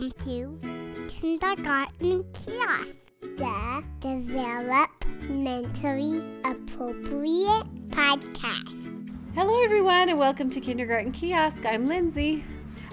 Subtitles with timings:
[0.00, 0.58] Welcome to
[1.08, 8.88] Kindergarten Kiosk, the developmentally appropriate podcast.
[9.34, 11.66] Hello, everyone, and welcome to Kindergarten Kiosk.
[11.66, 12.42] I'm Lindsay.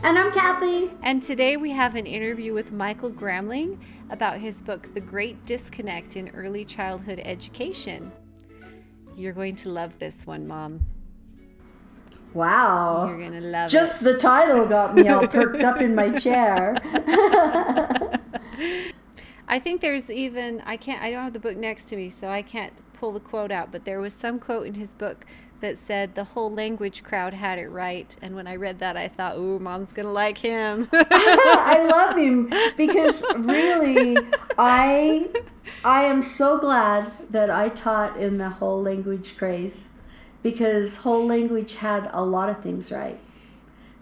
[0.04, 0.92] And I'm Kathy.
[1.02, 6.18] And today we have an interview with Michael Gramling about his book, The Great Disconnect
[6.18, 8.12] in Early Childhood Education.
[9.16, 10.86] You're going to love this one, Mom.
[12.34, 13.08] Wow.
[13.08, 14.06] You're going to love Just it.
[14.06, 16.78] the title got me all perked up in my chair.
[19.50, 22.28] I think there's even, I can't, I don't have the book next to me, so
[22.30, 25.26] I can't pull the quote out, but there was some quote in his book
[25.62, 28.16] that said the whole language crowd had it right.
[28.22, 30.88] And when I read that, I thought, ooh, mom's going to like him.
[30.94, 34.18] I love him because really
[34.58, 35.30] I
[35.84, 39.90] I am so glad that I taught in the whole language craze
[40.44, 43.20] because whole language had a lot of things right.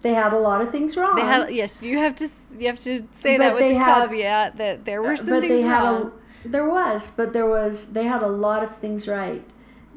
[0.02, 1.16] They had a lot of things wrong.
[1.16, 2.28] They had yes, you have to
[2.58, 5.30] you have to say But that with they the had- caveat that there were some
[5.30, 6.12] but things they had wrong.
[6.44, 9.42] a there was, but there was they had a lot of things right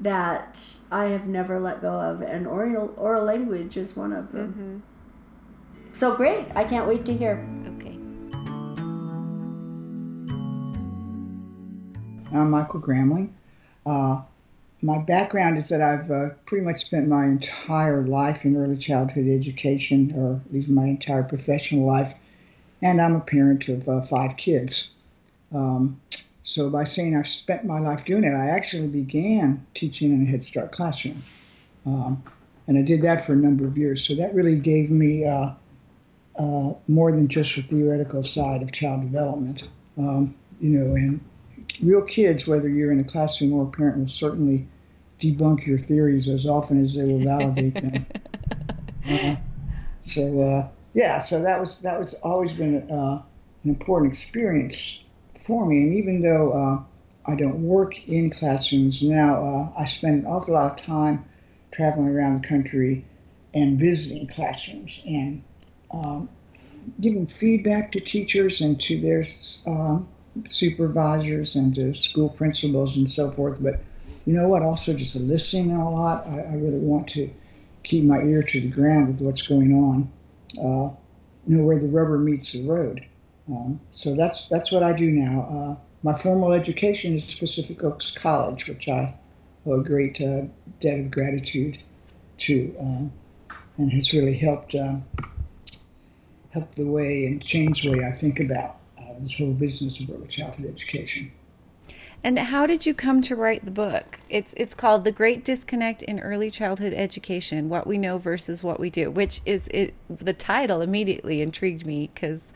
[0.01, 4.47] that I have never let go of, and oral oral language is one of them.
[4.47, 5.93] Mm-hmm.
[5.93, 6.45] So great!
[6.55, 7.45] I can't wait to hear.
[7.77, 7.97] Okay.
[12.31, 13.29] I'm Michael Gramling.
[13.85, 14.21] Uh,
[14.81, 19.27] my background is that I've uh, pretty much spent my entire life in early childhood
[19.27, 22.13] education, or at least my entire professional life,
[22.81, 24.91] and I'm a parent of uh, five kids.
[25.53, 25.99] Um,
[26.43, 30.25] so by saying I've spent my life doing it, I actually began teaching in a
[30.25, 31.23] Head Start classroom,
[31.85, 32.23] um,
[32.67, 34.07] and I did that for a number of years.
[34.07, 35.51] So that really gave me uh,
[36.41, 41.19] uh, more than just the theoretical side of child development, um, you know, and
[41.81, 44.67] real kids, whether you're in a classroom or a parent, will certainly
[45.21, 48.05] debunk your theories as often as they will validate them.
[49.09, 49.35] Uh,
[50.01, 53.23] so uh, yeah, so that was that was always been uh,
[53.63, 55.03] an important experience
[55.33, 55.83] for me.
[55.83, 56.83] And even though uh,
[57.31, 61.25] I don't work in classrooms now, uh, I spend an awful lot of time
[61.71, 63.05] traveling around the country
[63.53, 65.43] and visiting classrooms and
[65.91, 66.29] um,
[66.99, 69.23] giving feedback to teachers and to their
[69.67, 70.07] um,
[70.47, 73.61] supervisors and to school principals and so forth.
[73.63, 73.79] But
[74.25, 74.61] you know what?
[74.61, 76.27] Also, just listening a lot.
[76.27, 77.29] I, I really want to
[77.83, 80.11] keep my ear to the ground with what's going on.
[80.57, 80.95] Uh,
[81.49, 83.05] know where the rubber meets the road.
[83.49, 85.41] Um, so that's that's what I do now.
[85.41, 89.15] Uh, my formal education is Pacific Oaks College, which I
[89.65, 90.43] owe a great uh,
[90.79, 91.79] debt of gratitude
[92.37, 93.11] to, um,
[93.77, 95.03] and has really helped um,
[96.51, 98.78] helped the way and changed the way I think about
[99.19, 101.31] this whole business of early childhood education.
[102.23, 104.19] And how did you come to write the book?
[104.29, 108.79] It's it's called The Great Disconnect in Early Childhood Education: What We Know versus What
[108.79, 112.53] We Do, which is it the title immediately intrigued me cuz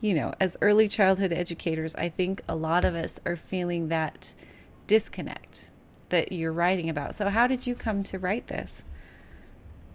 [0.00, 4.34] you know, as early childhood educators, I think a lot of us are feeling that
[4.86, 5.70] disconnect
[6.10, 7.14] that you're writing about.
[7.14, 8.84] So how did you come to write this?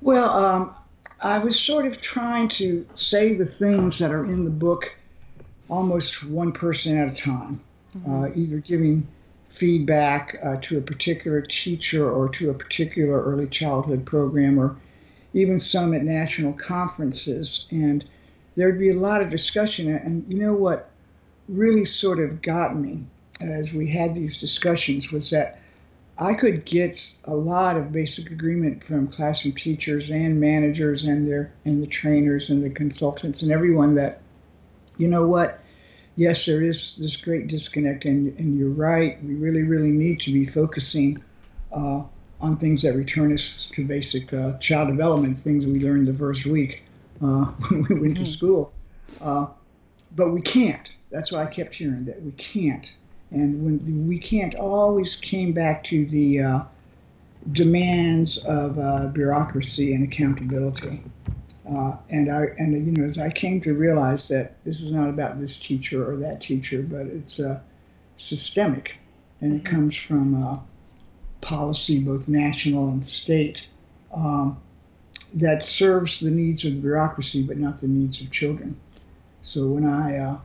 [0.01, 0.75] Well, um,
[1.22, 4.95] I was sort of trying to say the things that are in the book
[5.71, 7.59] almost one person at a time,
[8.07, 9.07] uh, either giving
[9.49, 14.77] feedback uh, to a particular teacher or to a particular early childhood program or
[15.33, 17.67] even some at national conferences.
[17.71, 18.05] And
[18.55, 19.89] there'd be a lot of discussion.
[19.89, 20.89] And you know what
[21.47, 23.03] really sort of got me
[23.41, 25.59] as we had these discussions was that
[26.17, 31.51] I could get a lot of basic agreement from classroom teachers and managers and their
[31.65, 34.21] and the trainers and the consultants and everyone that,
[35.01, 35.59] you know what,
[36.16, 39.22] yes, there is this great disconnect and, and you're right.
[39.23, 41.23] We really, really need to be focusing
[41.72, 42.03] uh,
[42.39, 46.45] on things that return us to basic uh, child development, things we learned the first
[46.45, 46.84] week
[47.19, 48.73] uh, when we went to school.
[49.19, 49.47] Uh,
[50.16, 50.95] but we can't.
[51.09, 52.95] That's what I kept hearing, that we can't.
[53.31, 56.63] And when the we can't always came back to the uh,
[57.52, 61.02] demands of uh, bureaucracy and accountability.
[61.69, 65.09] Uh, and I and you know as I came to realize that this is not
[65.09, 67.59] about this teacher or that teacher, but it's uh,
[68.16, 68.96] systemic,
[69.40, 70.58] and it comes from uh,
[71.40, 73.67] policy, both national and state,
[74.13, 74.59] um,
[75.35, 78.75] that serves the needs of the bureaucracy, but not the needs of children.
[79.43, 80.37] So when I uh,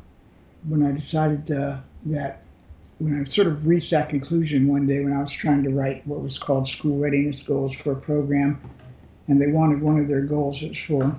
[0.68, 2.42] when I decided uh, that
[2.98, 6.06] when I sort of reached that conclusion one day when I was trying to write
[6.06, 8.60] what was called school readiness goals for a program,
[9.28, 11.17] and they wanted one of their goals was for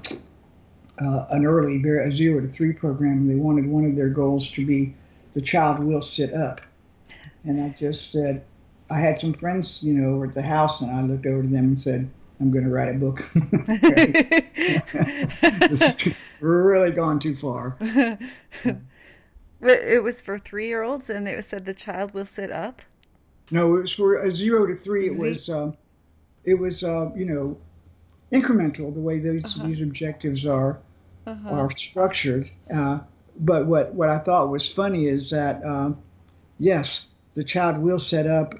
[1.00, 4.51] uh, an early a zero to three program, and they wanted one of their goals
[4.51, 4.95] to be
[5.33, 6.62] the child will sit up,
[7.44, 8.44] and I just said
[8.89, 11.65] I had some friends, you know, at the house, and I looked over to them
[11.65, 12.09] and said,
[12.39, 13.30] I'm going to write a book.
[15.69, 16.09] this,
[16.39, 17.77] really gone too far.
[19.59, 22.81] But it was for three year olds, and it said the child will sit up.
[23.50, 25.07] No, it was for a zero to three.
[25.07, 25.77] It Z- was, um,
[26.44, 27.57] it was, uh, you know,
[28.31, 30.79] incremental the way these these objectives are
[31.25, 32.50] are structured.
[32.74, 33.00] Uh,
[33.39, 36.00] but what what I thought was funny is that um,
[36.57, 38.56] yes, the child will set up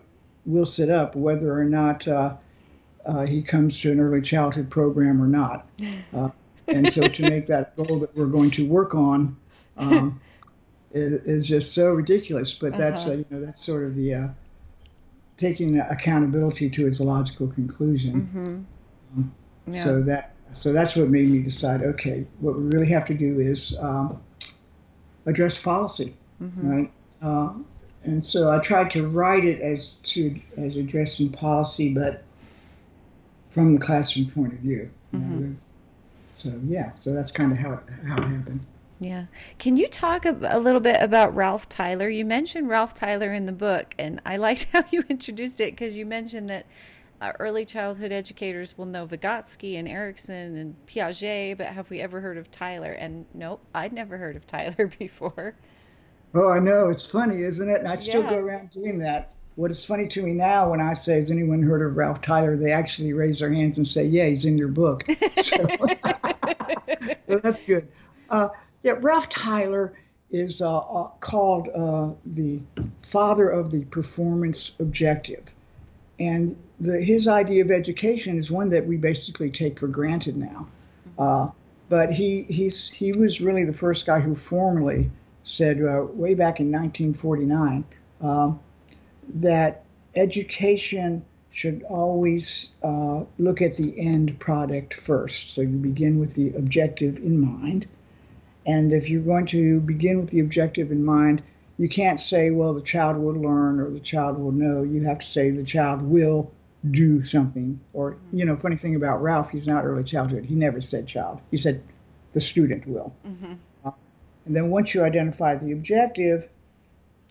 [0.46, 2.38] will sit up whether or not uh,
[3.06, 5.68] uh, he comes to an early childhood program or not.
[6.14, 6.30] Uh,
[6.68, 9.38] and so to make that goal that we're going to work on
[9.78, 10.20] um,
[10.92, 12.58] is, is just so ridiculous.
[12.58, 14.28] But that's uh, you know that's sort of the uh,
[15.38, 18.66] taking accountability to its logical conclusion.
[19.16, 19.34] Um,
[19.68, 19.84] Yeah.
[19.84, 21.82] So that so that's what made me decide.
[21.82, 24.22] Okay, what we really have to do is um,
[25.26, 26.92] address policy, right?
[27.22, 27.54] Uh,
[28.04, 32.24] and so I tried to write it as to as addressing policy, but
[33.50, 34.90] from the classroom point of view.
[35.12, 35.54] you know,
[36.30, 38.66] so yeah, so that's kind of how it, how it happened.
[39.00, 39.26] Yeah.
[39.60, 42.10] Can you talk a, a little bit about Ralph Tyler?
[42.10, 45.98] You mentioned Ralph Tyler in the book, and I liked how you introduced it because
[45.98, 46.66] you mentioned that
[47.22, 52.22] uh, early childhood educators will know Vygotsky and Erikson and Piaget, but have we ever
[52.22, 52.92] heard of Tyler?
[52.92, 55.56] And nope, I'd never heard of Tyler before.
[56.36, 56.90] Oh, I know.
[56.90, 57.80] It's funny, isn't it?
[57.80, 58.30] And I still Yeah.
[58.30, 59.34] go around doing that.
[59.56, 62.56] What is funny to me now when I say, Has anyone heard of Ralph Tyler?
[62.56, 65.04] They actually raise their hands and say, Yeah, he's in your book.
[65.40, 65.68] So,
[67.28, 67.88] so that's good.
[68.30, 68.50] Uh,
[68.84, 69.94] yeah, Ralph Tyler
[70.30, 72.62] is uh, uh, called uh, the
[73.04, 75.44] father of the performance objective.
[76.20, 80.68] And the, his idea of education is one that we basically take for granted now.
[81.18, 81.50] Uh,
[81.90, 85.10] but he, he's, he was really the first guy who formally
[85.44, 87.86] said, uh, way back in 1949,
[88.22, 88.60] um,
[89.36, 89.86] that
[90.16, 95.52] education should always uh, look at the end product first.
[95.52, 97.88] So you begin with the objective in mind.
[98.66, 101.42] And if you're going to begin with the objective in mind,
[101.78, 104.84] you can't say, well, the child will learn or the child will know.
[104.84, 106.52] You have to say the child will
[106.90, 107.80] do something.
[107.94, 110.46] Or, you know, funny thing about Ralph, he's not early childhood.
[110.46, 111.42] He never said child.
[111.52, 111.84] He said
[112.34, 113.16] the student will.
[113.86, 113.92] Uh,
[114.46, 116.50] and then once you identify the objective,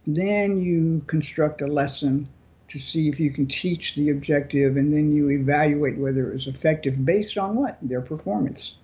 [0.06, 2.28] then you construct a lesson
[2.68, 6.48] to see if you can teach the objective, and then you evaluate whether it was
[6.48, 7.78] effective based on what?
[7.80, 8.78] Their performance.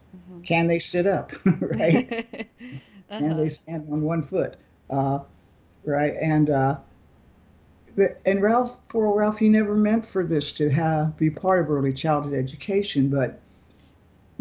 [0.45, 2.49] Can they sit up, right?
[3.11, 4.57] Can they stand on one foot,
[4.89, 5.21] uh,
[5.85, 6.15] right?
[6.21, 6.79] And uh,
[7.97, 11.71] the, and Ralph, poor Ralph, he never meant for this to have be part of
[11.71, 13.41] early childhood education, but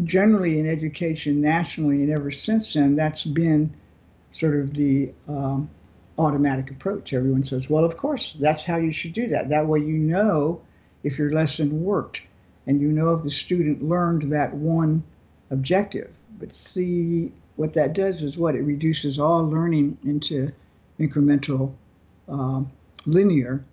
[0.04, 3.76] generally in education nationally and ever since then, that's been
[4.32, 5.70] sort of the um,
[6.18, 7.14] automatic approach.
[7.14, 9.50] Everyone says, well, of course, that's how you should do that.
[9.50, 10.62] That way you know
[11.04, 12.26] if your lesson worked
[12.68, 15.04] and you know if the student learned that one
[15.50, 16.12] objective.
[16.40, 18.56] But see, what that does is what?
[18.56, 20.52] It reduces all learning into
[21.02, 21.74] incremental,
[22.28, 22.72] um,
[23.06, 23.64] linear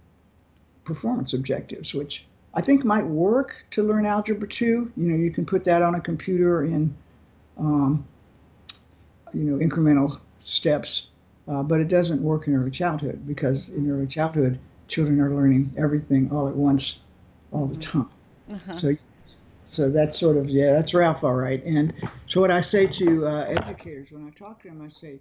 [0.84, 4.64] performance objectives, which I think might work to learn Algebra 2.
[4.64, 6.94] You know, you can put that on a computer in,
[7.58, 8.06] um,
[9.34, 11.08] you know, incremental steps,
[11.46, 14.58] uh, but it doesn't work in early childhood because in early childhood,
[14.88, 17.00] children are learning everything all at once,
[17.52, 18.08] all the time.
[18.72, 18.96] So,
[19.66, 21.62] so that's sort of yeah, that's Ralph, all right.
[21.62, 21.92] And
[22.24, 25.20] so what I say to uh, educators when I talk to them, I say,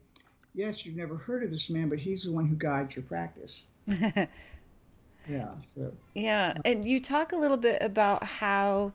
[0.57, 3.67] yes, you've never heard of this man, but he's the one who guides your practice.
[3.87, 4.27] yeah.
[5.63, 8.91] So Yeah, and you talk a little bit about how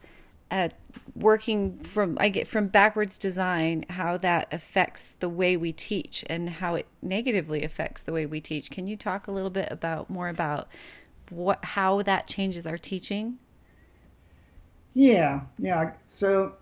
[0.51, 0.69] uh,
[1.15, 6.51] working from I get from backwards design, how that affects the way we teach and
[6.51, 8.71] how it negatively affects the way we teach.
[8.71, 10.69] Can you talk a little bit about more about
[11.31, 13.39] what how that changes our teaching?
[14.95, 15.93] Yeah, yeah.
[16.07, 16.55] So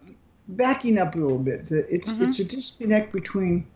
[0.48, 3.66] backing up a little bit, the- it's it's a disconnect between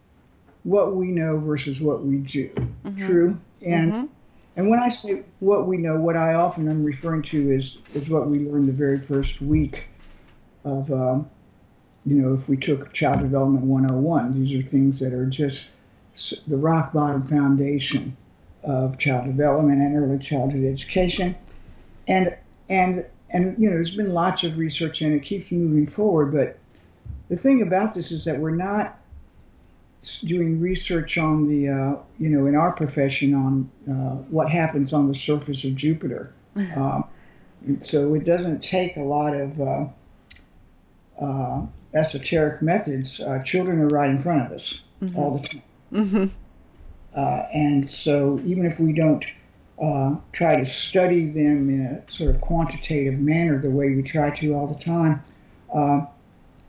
[0.65, 2.51] what we know versus what we do.
[2.97, 4.09] True, and
[4.57, 8.11] and when I say what we know, what I often am referring to is is
[8.11, 9.89] what we learned the very first week
[10.65, 11.31] of, um,
[12.07, 14.33] you know, if we took Child Development 101.
[14.33, 15.71] These are things that are just
[16.47, 18.17] the rock bottom foundation
[18.63, 21.37] of child development and early childhood education
[22.09, 22.29] and
[22.69, 26.59] and and you know there's been lots of research and it keeps moving forward but
[27.29, 28.99] the thing about this is that we're not
[30.21, 35.09] doing research on the uh, you know in our profession on uh, what happens on
[35.09, 36.33] the surface of jupiter.
[36.77, 37.05] Um,
[37.81, 39.87] so it doesn't take a lot of uh,
[41.21, 43.21] uh, esoteric methods.
[43.21, 44.85] Uh, children are right in front of us
[45.17, 45.63] all the time.
[47.15, 49.25] Uh, and so even if we don't
[49.81, 54.31] uh, try to study them in a sort of quantitative manner the way we try
[54.31, 55.23] to all the time,
[55.73, 56.05] uh,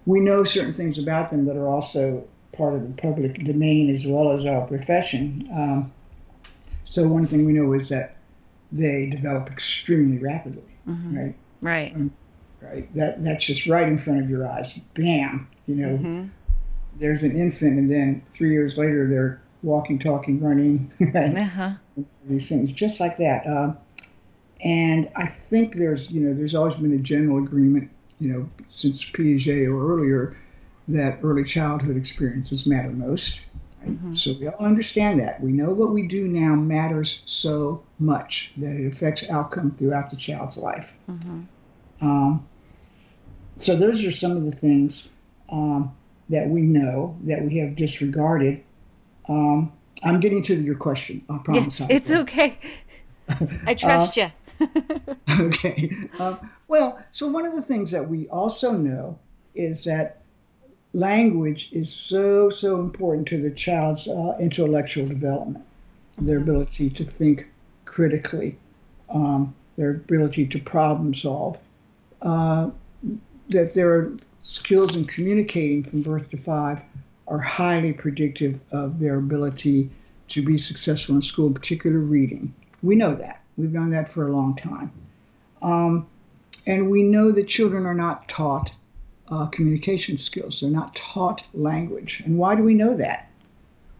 [0.06, 2.28] we know certain things about them that are also
[2.58, 5.48] part of the public domain as well as our profession.
[5.54, 5.92] Um,
[6.84, 8.18] so one thing we know is that
[8.72, 11.18] they develop extremely rapidly, Mm-hmm.
[11.18, 11.36] right?
[11.62, 11.96] Right.
[12.62, 12.94] Right.
[12.96, 14.78] That that's just right in front of your eyes.
[14.94, 15.48] Bam.
[15.68, 16.28] You know, Mm-hmm.
[17.00, 20.92] there's an infant, and then three years later they're walking, talking, running.
[21.00, 21.38] Right?
[21.38, 21.72] Uh-huh.
[22.26, 23.48] these things just like that.
[23.48, 23.78] Um,
[24.64, 29.04] and I think there's, you know, there's always been a general agreement, you know, since
[29.10, 30.38] Piaget or earlier,
[30.88, 33.42] that early childhood experiences matter most.
[33.82, 34.16] right?
[34.16, 35.42] So we all understand that.
[35.42, 40.16] We know what we do now matters so much that it affects outcome throughout the
[40.16, 40.98] child's life.
[42.02, 42.48] Um,
[43.56, 45.10] so those are some of the things
[45.50, 45.96] um,
[46.30, 48.64] that we know that we have disregarded.
[49.30, 49.72] Um,
[50.04, 51.24] I'm getting to your question.
[51.30, 51.82] I promise.
[51.82, 52.58] I it's okay.
[53.66, 54.32] I trust you.
[55.40, 55.92] okay.
[56.20, 59.20] Um, well, so one of the things that we also know
[59.54, 60.22] is that
[60.96, 65.66] language is so, so important to the child's uh, intellectual development,
[66.18, 67.48] their ability to think
[67.84, 68.58] critically,
[69.10, 71.62] um, their ability to problem solve,
[72.22, 72.70] uh,
[73.50, 76.82] that their skills in communicating from birth to five
[77.28, 79.90] are highly predictive of their ability
[80.30, 82.54] to be successful in school, in particular reading.
[82.82, 83.42] We know that.
[83.58, 84.92] We've known that for a long time.
[85.62, 86.08] Um,
[86.66, 88.72] and we know that children are not taught
[89.30, 92.22] uh, communication skills, they're not taught language.
[92.26, 93.30] And why do we know that?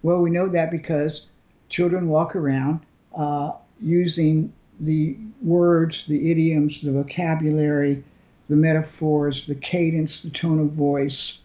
[0.04, 1.28] Well, we know that because
[1.70, 2.82] children walk around
[3.16, 8.04] uh, using the words, the idioms, the vocabulary,
[8.50, 11.40] the metaphors, the cadence, the tone of voice,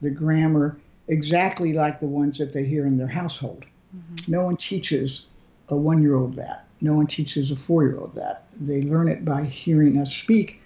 [0.00, 0.78] the grammar,
[1.08, 3.66] exactly like the ones that they hear in their household.
[4.28, 5.26] No one teaches
[5.68, 6.66] a one year old that.
[6.80, 8.44] No one teaches a four year old that.
[8.52, 10.60] They learn it by hearing us speak.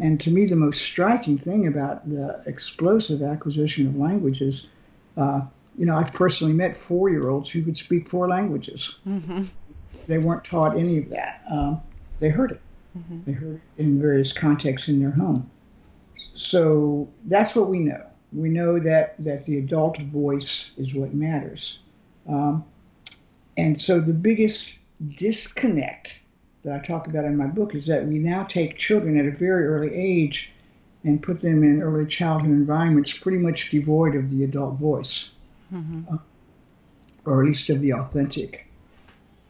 [0.00, 4.68] And to me, the most striking thing about the explosive acquisition of languages,
[5.16, 5.42] uh,
[5.76, 8.98] you know, I've personally met four year olds who could speak four languages.
[10.06, 11.42] They weren't taught any of that.
[11.50, 11.80] Um,
[12.20, 12.60] they heard it.
[13.26, 15.50] They heard it in various contexts in their home.
[16.14, 18.04] So that's what we know.
[18.32, 21.80] We know that, that the adult voice is what matters.
[22.28, 22.64] Um,
[23.56, 24.76] and so the biggest
[25.16, 26.22] disconnect
[26.68, 29.30] that I talk about in my book is that we now take children at a
[29.30, 30.52] very early age
[31.04, 35.30] and put them in early childhood environments pretty much devoid of the adult voice,
[36.12, 36.18] uh,
[37.24, 38.66] or at least of the authentic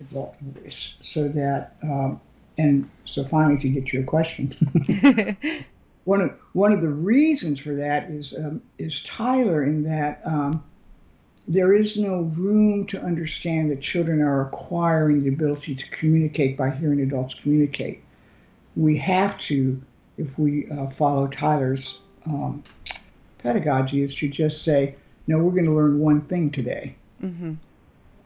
[0.01, 0.97] adult voice.
[1.01, 2.21] So that, um,
[2.57, 4.55] and so finally to get to your question,
[6.05, 10.63] one of one of the reasons for that is um, is Tyler in that um,
[11.49, 16.71] there is no room to understand that children are acquiring the ability to communicate by
[16.71, 18.05] hearing adults communicate.
[18.77, 19.83] We have to,
[20.19, 22.63] if we uh, follow Tyler's um,
[23.39, 27.55] pedagogy, is to just say, no, we're going to learn one thing today, Mm-hmm.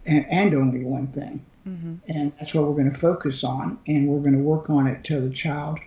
[0.05, 1.47] and, and only one thing.
[1.67, 1.95] Mm-hmm.
[2.09, 5.05] And that's what we're going to focus on, and we're going to work on it
[5.05, 5.79] till the child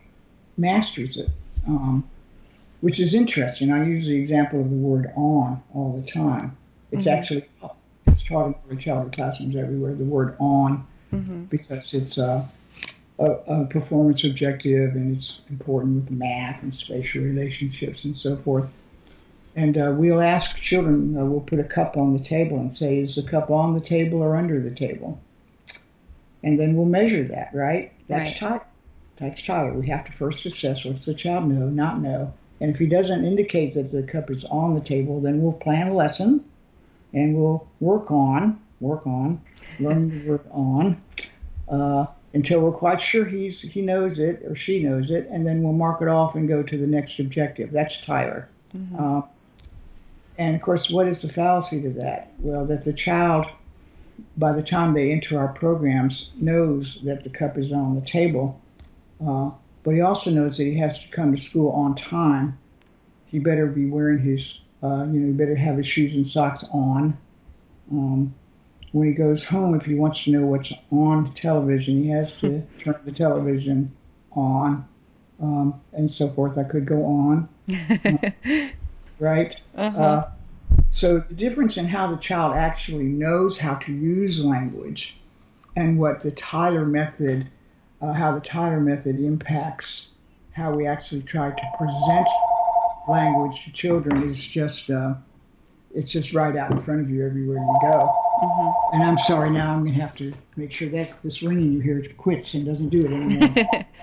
[0.58, 1.30] masters it.
[1.68, 2.10] Um,
[2.82, 3.72] which is interesting.
[3.72, 6.56] I use the example of the word on all the time.
[6.92, 7.12] It's Mhm.
[7.18, 7.78] actually taught,
[8.08, 9.96] it's taught in early childhood classrooms everywhere.
[9.96, 11.44] The word on Mm-hmm.
[11.46, 12.50] because it's a,
[13.20, 18.76] a, a performance objective and it's important with math and spatial relationships and so forth.
[19.56, 23.00] And uh, we'll ask children, uh, we'll put a cup on the table and say,
[23.00, 25.22] is the cup on the table or under the table?
[26.44, 27.94] And then we'll measure that, right?
[28.08, 28.50] That's Right.
[28.50, 28.66] Tyler.
[29.18, 29.74] That's Tyler.
[29.74, 32.34] We have to first assess what's the child know, not know.
[32.60, 35.88] And if he doesn't indicate that the cup is on the table, then we'll plan
[35.88, 36.44] a lesson
[37.16, 39.42] and we'll work on, work on,
[39.80, 41.02] learn to work on
[41.68, 45.64] uh, until we're quite sure he's he knows it or she knows it, and then
[45.64, 47.72] we'll mark it off and go to the next objective.
[47.72, 48.50] That's Tyler.
[49.00, 49.22] Uh,
[50.38, 52.34] and of course, what is the fallacy to that?
[52.40, 53.48] Well, that the child,
[54.36, 58.60] by the time they enter our programs, knows that the cup is on the table,
[59.26, 59.52] uh,
[59.84, 62.58] but he also knows that he has to come to school on time.
[63.28, 66.70] He better be wearing his, uh, you know, he better have his shoes and socks
[66.72, 67.18] on.
[67.92, 68.36] Um,
[68.92, 72.62] when he goes home, if he wants to know what's on television, he has to
[72.80, 73.92] turn the television
[74.32, 74.88] on,
[75.42, 76.58] um, and so forth.
[76.58, 77.50] I could go on,
[79.20, 79.62] right?
[79.76, 79.98] Uh-huh.
[79.98, 80.32] Uh,
[80.90, 85.18] so the difference in how the child actually knows how to use language
[85.76, 87.48] and what the Tyler method,
[88.02, 90.12] uh, how the Tyler method impacts
[90.52, 92.28] how we actually try to present
[93.08, 95.16] language to children is just, uh,
[95.94, 98.14] it's just right out in front of you everywhere you go.
[98.42, 98.96] Mm-hmm.
[98.96, 101.80] And I'm sorry, now I'm going to have to make sure that this ringing you
[101.80, 103.86] hear quits and doesn't do it anymore.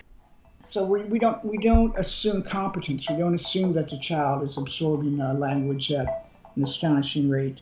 [0.73, 3.11] So we, we don't we don't assume competence.
[3.11, 7.61] We don't assume that the child is absorbing uh, language at an astonishing rate,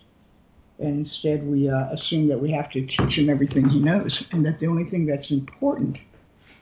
[0.79, 4.47] and instead we uh, assume that we have to teach him everything he knows, and
[4.47, 5.99] that the only thing that's important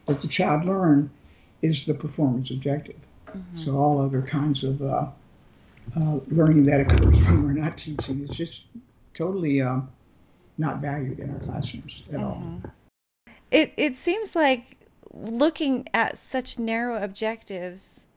[0.06, 1.10] that the child learn
[1.60, 2.96] is the performance objective.
[3.28, 3.54] Mm-hmm.
[3.54, 5.08] So all other kinds of uh,
[5.96, 8.66] uh, learning that occurs when we're not teaching is just
[9.14, 9.88] totally um,
[10.56, 12.24] not valued in our classrooms at mm-hmm.
[12.24, 12.62] all.
[13.50, 14.76] It it seems like
[15.12, 18.08] looking at such narrow objectives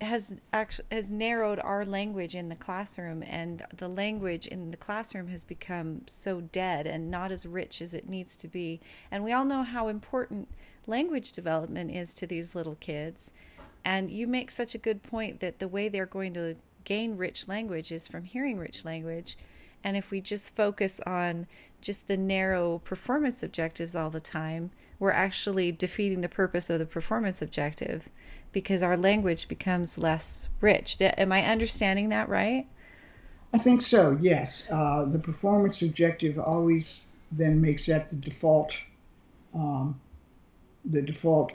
[0.00, 5.28] has actually has narrowed our language in the classroom and the language in the classroom
[5.28, 8.78] has become so dead and not as rich as it needs to be
[9.10, 10.48] and we all know how important
[10.86, 13.32] language development is to these little kids
[13.86, 17.48] and you make such a good point that the way they're going to gain rich
[17.48, 19.38] language is from hearing rich language
[19.86, 21.46] and if we just focus on
[21.80, 26.86] just the narrow performance objectives all the time, we're actually defeating the purpose of the
[26.86, 28.08] performance objective
[28.50, 30.96] because our language becomes less rich.
[31.00, 32.66] Am I understanding that right?
[33.54, 34.68] I think so, yes.
[34.68, 38.82] Uh, the performance objective always then makes that the default,
[39.54, 40.00] um,
[40.84, 41.52] the default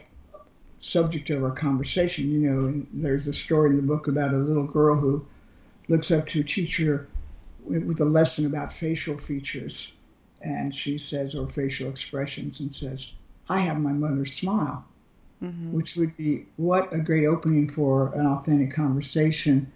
[0.82, 2.30] subject of our conversation.
[2.30, 5.26] You know, and there's a story in the book about a little girl who
[5.88, 7.08] looks up to a teacher
[7.64, 9.94] with a lesson about facial features
[10.44, 13.14] and she says, or facial expressions, and says,
[13.50, 14.86] I have my mother's smile,
[15.42, 15.74] mm-hmm.
[15.74, 19.72] which would be what a great opening for an authentic conversation.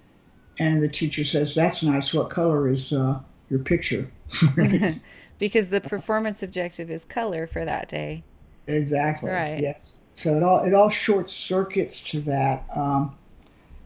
[0.57, 2.13] And the teacher says, That's nice.
[2.13, 3.19] What color is uh,
[3.49, 4.09] your picture?
[5.39, 8.23] because the performance objective is color for that day.
[8.67, 9.31] Exactly.
[9.31, 9.59] Right.
[9.59, 10.03] Yes.
[10.13, 13.15] So it all it all short circuits to that, um,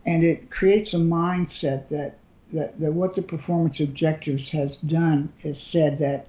[0.05, 2.17] and it creates a mindset that,
[2.53, 6.27] that that what the performance objectives has done is said that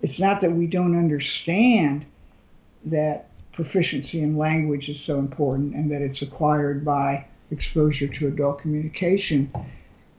[0.00, 2.04] it's not that we don't understand
[2.86, 8.60] that proficiency in language is so important and that it's acquired by exposure to adult
[8.60, 9.52] communication.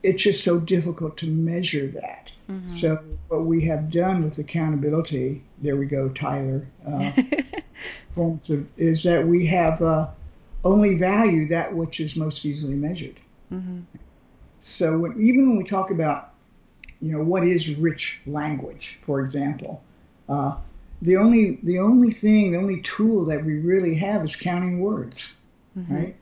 [0.03, 2.35] It's just so difficult to measure that.
[2.49, 2.69] Mm-hmm.
[2.69, 7.11] So, what we have done with accountability, there we go, Tyler, uh,
[8.77, 10.11] is that we have uh,
[10.63, 13.19] only value that which is most easily measured.
[13.51, 13.81] Mm-hmm.
[14.59, 16.33] So, when, even when we talk about
[17.03, 19.83] you know, what is rich language, for example?
[20.29, 20.57] Uh,
[21.01, 25.35] the only the only thing, the only tool that we really have is counting words,
[25.77, 25.93] mm-hmm.
[25.93, 26.15] right?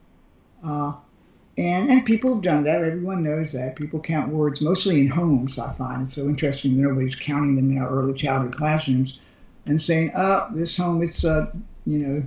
[1.58, 2.82] And and people have done that.
[2.82, 5.58] Everyone knows that people count words mostly in homes.
[5.58, 9.20] I find it's so interesting that nobody's counting them in our early childhood classrooms
[9.66, 11.52] and saying, "Oh, this home, it's a
[11.84, 12.22] you know,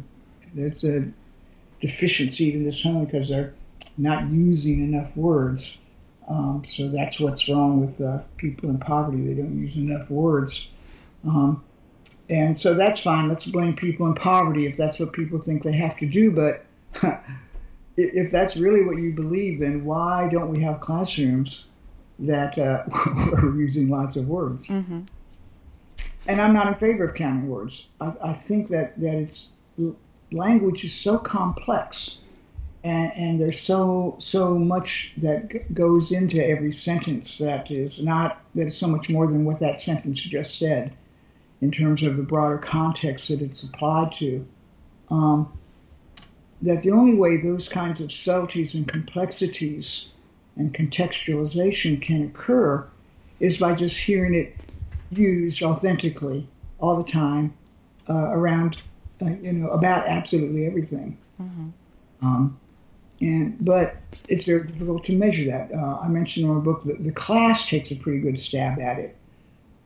[0.53, 1.11] there's a
[1.81, 3.55] deficiency in this home because they're
[3.97, 5.79] not using enough words."
[6.27, 9.21] Um, so that's what's wrong with uh, people in poverty.
[9.21, 10.71] They don't use enough words.
[11.27, 11.63] Um,
[12.29, 13.29] and so that's fine.
[13.29, 16.35] Let's blame people in poverty if that's what people think they have to do.
[16.35, 16.65] But
[17.97, 21.67] if that's really what you believe, then why don't we have classrooms
[22.19, 22.83] that uh,
[23.41, 24.69] are using lots of words?
[24.69, 25.01] Mm-hmm.
[26.27, 27.89] And I'm not in favor of counting words.
[28.01, 29.51] I, I think that, that it's
[30.31, 32.19] language is so complex
[32.85, 38.67] and, and there's so so much that goes into every sentence that is not that
[38.67, 40.93] is so much more than what that sentence just said
[41.61, 44.47] in terms of the broader context that it's applied to
[45.09, 45.51] um,
[46.65, 50.09] that the only way those kinds of subtleties and complexities
[50.55, 52.87] and contextualization can occur
[53.39, 54.55] is by just hearing it
[55.11, 56.47] used authentically
[56.79, 57.53] all the time
[58.09, 58.81] uh, around
[59.21, 61.69] uh, you know about absolutely everything mm-hmm.
[62.21, 62.59] um,
[63.21, 63.95] and but
[64.27, 65.71] it's very difficult to measure that.
[65.73, 68.97] Uh, I mentioned in my book that the CLASS takes a pretty good stab at
[68.97, 69.15] it,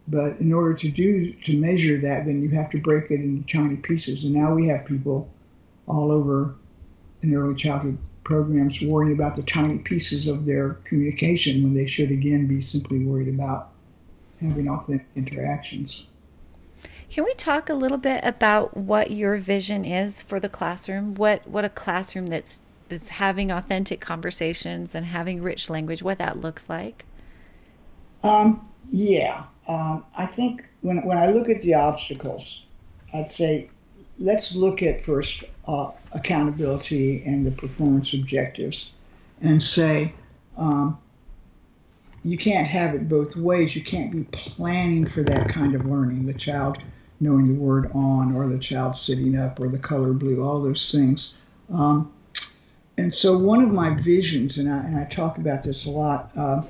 [0.08, 3.48] but in order to do to measure that, then you have to break it into
[3.48, 4.26] tiny pieces.
[4.26, 5.30] And now we have people
[5.88, 6.56] all over
[7.22, 12.12] in early childhood programs worrying about the tiny pieces of their communication when they should
[12.12, 13.72] again be simply worried about
[14.40, 16.08] having authentic interactions.
[17.10, 21.16] Can we talk a little bit about what your vision is for the classroom?
[21.16, 26.40] What what a classroom that's that's having authentic conversations and having rich language, what that
[26.40, 27.06] looks like?
[28.24, 29.46] Um, yeah.
[29.68, 32.66] Um, I think when, when I look at the obstacles,
[33.14, 33.70] I'd say
[34.20, 38.94] let's look at first uh, accountability and the performance objectives
[39.42, 40.14] and say
[40.58, 41.00] um,
[42.24, 43.76] you can't have it both ways.
[43.76, 46.78] You can't be planning for that kind of learning, the child
[47.20, 50.92] knowing the word on or the child sitting up or the color blue, all those
[50.92, 51.38] things.
[51.72, 52.14] Um,
[52.98, 56.32] and so one of my visions, and I, and I talk about this a lot,
[56.38, 56.64] uh,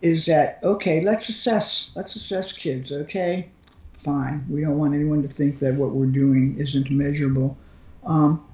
[0.00, 1.00] is that okay?
[1.00, 1.90] Let's assess.
[1.94, 2.92] Let's assess kids.
[2.92, 3.50] Okay,
[3.96, 4.46] fine.
[4.48, 7.56] We don't want anyone to think that what we're doing isn't measurable.
[8.04, 8.46] Um,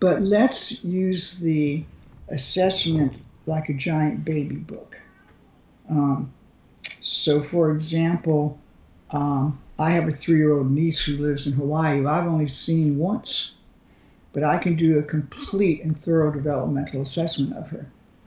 [0.00, 1.84] but let's use the
[2.28, 5.00] assessment like a giant baby book.
[5.88, 6.32] Um,
[7.00, 8.58] so, for example,
[9.10, 12.48] um, I have a three year old niece who lives in Hawaii who I've only
[12.48, 13.56] seen once,
[14.32, 17.86] but I can do a complete and thorough developmental assessment of her.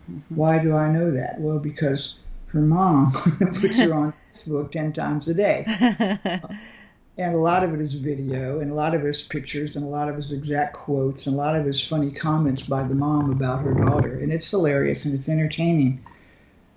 [0.09, 0.35] Mm-hmm.
[0.35, 1.39] Why do I know that?
[1.39, 2.19] Well, because
[2.51, 3.11] her mom
[3.61, 5.63] puts her on Facebook 10 times a day.
[7.17, 9.85] and a lot of it is video, and a lot of it is pictures, and
[9.85, 12.67] a lot of it is exact quotes, and a lot of it is funny comments
[12.67, 14.17] by the mom about her daughter.
[14.17, 16.03] And it's hilarious and it's entertaining.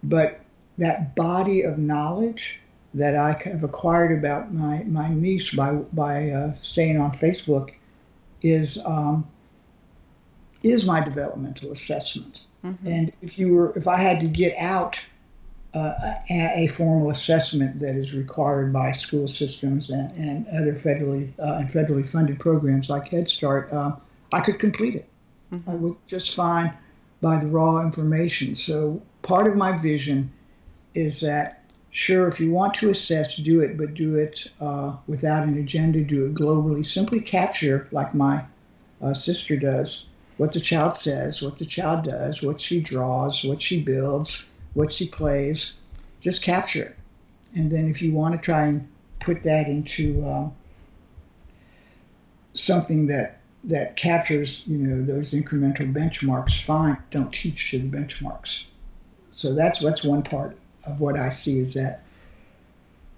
[0.02, 0.40] But
[0.78, 2.60] that body of knowledge
[2.94, 7.72] that I have acquired about my, my niece by, by uh, staying on Facebook
[8.42, 9.26] is, um,
[10.62, 12.46] is my developmental assessment.
[12.64, 12.86] Mm-hmm.
[12.86, 15.04] And if you were, if I had to get out
[15.74, 21.32] uh, a, a, formal assessment that is required by school systems and, and other federally
[21.38, 23.96] uh, and federally funded programs like Head Start, uh,
[24.32, 25.08] I could complete it.
[25.52, 25.70] Mm-hmm.
[25.70, 26.72] I would just fine
[27.20, 28.54] by the raw information.
[28.54, 30.32] So part of my vision
[30.94, 35.46] is that sure, if you want to assess, do it, but do it uh, without
[35.46, 36.04] an agenda.
[36.04, 36.86] Do it globally.
[36.86, 38.44] Simply capture, like my
[39.02, 40.06] uh, sister does,
[40.36, 44.92] what the child says, what the child does, what she draws, what she builds what
[44.92, 45.78] she plays,
[46.20, 46.96] just capture it.
[47.56, 48.88] And then if you want to try and
[49.20, 50.50] put that into uh,
[52.52, 56.98] something that that captures, you know, those incremental benchmarks, fine.
[57.10, 58.66] Don't teach to the benchmarks.
[59.30, 62.02] So that's what's one part of what I see is that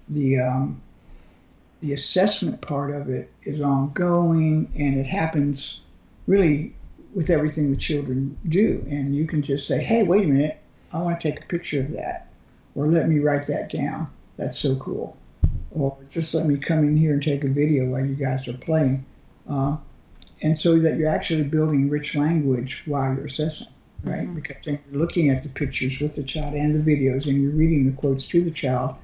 [0.07, 0.81] the um,
[1.81, 5.83] the assessment part of it is ongoing and it happens
[6.25, 6.73] really
[7.13, 8.85] with everything the children do.
[8.89, 10.59] And you can just say, hey, wait a minute,
[10.93, 12.27] I want to take a picture of that,
[12.75, 14.09] or let me write that down.
[14.37, 15.17] That's so cool.
[15.71, 18.57] Or just let me come in here and take a video while you guys are
[18.57, 19.05] playing.
[19.49, 19.77] Uh,
[20.41, 23.73] and so that you're actually building rich language while you're assessing,
[24.03, 24.23] right?
[24.23, 24.35] Mm-hmm.
[24.35, 27.51] Because then you're looking at the pictures with the child and the videos, and you're
[27.51, 28.95] reading the quotes to the child.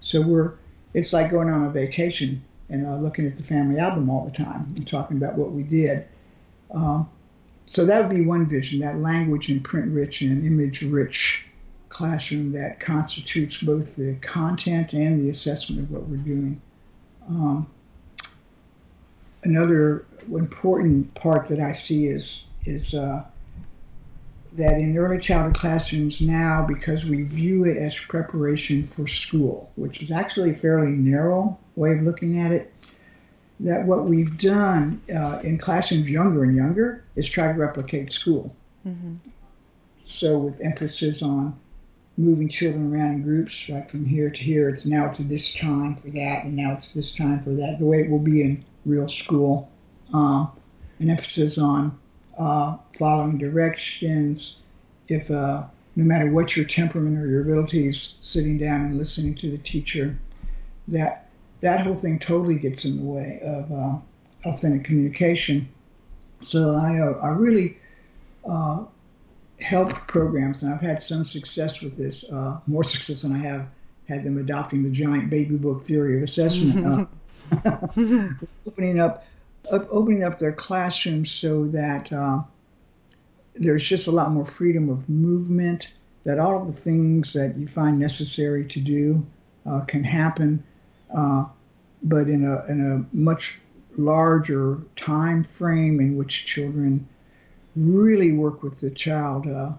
[0.00, 0.54] So we're,
[0.94, 4.30] it's like going on a vacation and uh, looking at the family album all the
[4.30, 6.06] time and talking about what we did.
[6.70, 7.08] Um,
[7.68, 11.46] so that would be one vision, that language and print rich and image rich
[11.90, 16.62] classroom that constitutes both the content and the assessment of what we're doing.
[17.28, 17.68] Um,
[19.44, 23.24] another important part that I see is is uh,
[24.54, 30.00] that in early childhood classrooms now, because we view it as preparation for school, which
[30.02, 32.72] is actually a fairly narrow way of looking at it,
[33.60, 38.54] that what we've done uh, in classrooms younger and younger is try to replicate school.
[38.86, 39.16] Mm-hmm.
[40.06, 41.58] So with emphasis on
[42.16, 45.96] moving children around in groups, right from here to here, it's now it's this time
[45.96, 47.76] for that, and now it's this time for that.
[47.78, 49.70] The way it will be in real school,
[50.12, 50.50] um,
[50.98, 51.98] an emphasis on
[52.38, 54.62] uh, following directions.
[55.08, 55.64] If uh,
[55.96, 60.18] no matter what your temperament or your abilities, sitting down and listening to the teacher,
[60.88, 61.27] that
[61.60, 63.98] that whole thing totally gets in the way of uh,
[64.46, 65.68] authentic communication.
[66.40, 67.78] So I, uh, I really
[68.48, 68.84] uh,
[69.60, 73.68] help programs, and I've had some success with this, uh, more success than I have
[74.08, 78.30] had them adopting the giant baby book theory of assessment, uh,
[78.66, 79.24] opening up
[79.70, 82.42] opening up their classrooms so that uh,
[83.54, 85.92] there's just a lot more freedom of movement.
[86.24, 89.26] That all of the things that you find necessary to do
[89.86, 90.64] can happen
[91.14, 91.46] uh,
[92.02, 93.60] but in a, in a much
[93.96, 97.08] larger time frame in which children
[97.76, 99.46] really work with the child.
[99.46, 99.72] Uh,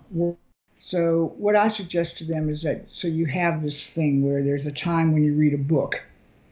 [0.80, 4.66] so, what I suggest to them is that so you have this thing where there's
[4.66, 6.02] a time when you read a book,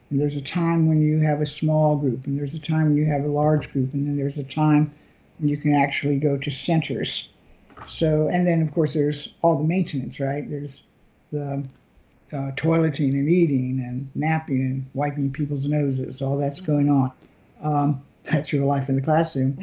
[0.10, 2.98] and there's a time when you have a small group, and there's a time when
[2.98, 4.94] you have a large group, and then there's a time
[5.38, 7.30] when you can actually go to centers.
[7.86, 10.44] So, and then of course there's all the maintenance, right?
[10.48, 10.88] There's
[11.32, 11.66] the
[12.34, 16.22] uh, toileting and eating and napping and wiping people's noses.
[16.22, 17.12] All that's going on.
[17.62, 19.58] Um, that's real life in the classroom.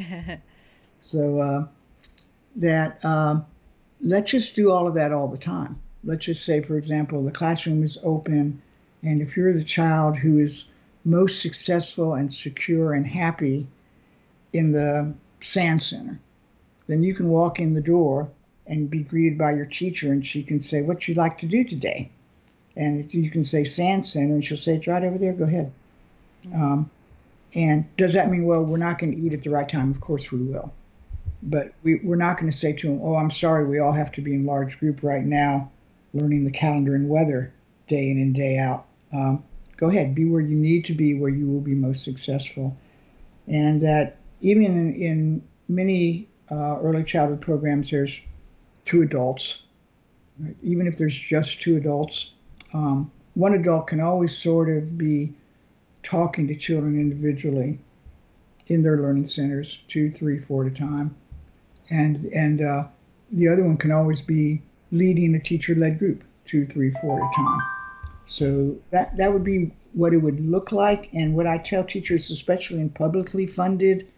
[0.99, 1.67] so uh,
[2.57, 3.41] that uh,
[4.01, 5.79] let's just do all of that all the time.
[6.03, 8.61] Let's just say, for example, the classroom is open,
[9.03, 10.71] and if you're the child who is
[11.03, 13.67] most successful and secure and happy
[14.53, 16.19] in the sand center,
[16.87, 18.31] then you can walk in the door
[18.67, 21.63] and be greeted by your teacher, and she can say, "What you'd like to do
[21.63, 22.11] today?"
[22.75, 25.33] And you can say sand center, and she'll say it's right over there.
[25.33, 25.71] Go ahead.
[26.53, 26.89] Um,
[27.53, 29.91] and does that mean well we're not going to eat at the right time?
[29.91, 30.73] Of course we will,
[31.41, 34.11] but we, we're not going to say to them, oh I'm sorry, we all have
[34.13, 35.71] to be in large group right now,
[36.13, 37.53] learning the calendar and weather
[37.87, 38.85] day in and day out.
[39.13, 39.43] Um,
[39.77, 42.75] go ahead, be where you need to be, where you will be most successful,
[43.47, 48.23] and that even in, in many uh, early childhood programs, there's
[48.83, 49.63] two adults.
[50.61, 52.33] Even if there's just two adults,
[52.75, 55.33] um, one adult can always sort of be
[56.03, 57.79] talking to children individually
[58.67, 61.15] in their learning centers, two, three, four at a time,
[61.89, 62.83] and and uh,
[63.31, 64.61] the other one can always be
[64.91, 67.59] leading a teacher-led group, two, three, four at a time.
[68.25, 72.29] So that that would be what it would look like, and what I tell teachers,
[72.29, 74.11] especially in publicly funded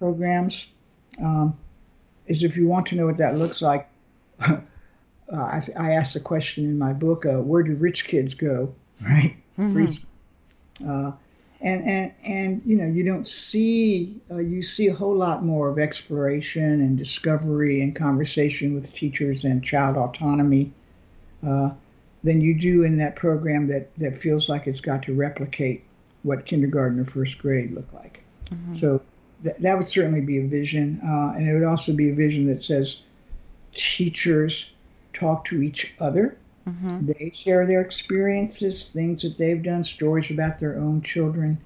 [0.00, 0.68] programs,
[1.22, 1.56] um,
[2.26, 3.88] is if you want to know what that looks like.
[5.32, 8.74] Uh, I, I asked the question in my book, uh, where do rich kids go,
[9.00, 9.36] right?
[9.58, 10.88] Mm-hmm.
[10.88, 11.12] Uh,
[11.60, 15.70] and, and, and, you know, you don't see, uh, you see a whole lot more
[15.70, 20.72] of exploration and discovery and conversation with teachers and child autonomy
[21.46, 21.70] uh,
[22.22, 25.84] than you do in that program that, that feels like it's got to replicate
[26.22, 28.22] what kindergarten or first grade look like.
[28.50, 28.74] Mm-hmm.
[28.74, 29.00] So
[29.42, 31.00] th- that would certainly be a vision.
[31.02, 33.04] Uh, and it would also be a vision that says
[33.72, 34.73] teachers
[35.14, 36.36] talk to each other.
[36.68, 37.06] Mm-hmm.
[37.06, 41.58] They share their experiences, things that they've done, stories about their own children.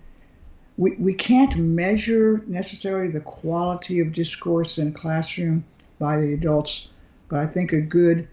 [0.77, 5.65] We, we can't measure necessarily the quality of discourse in a classroom
[5.99, 6.91] by the adults,
[7.29, 8.29] but I think a good